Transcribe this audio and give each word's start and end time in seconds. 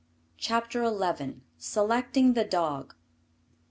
]CHAPTER 0.45 0.83
XI. 0.89 1.41
SELECTING 1.59 2.33
THE 2.33 2.43
DOG. 2.43 2.95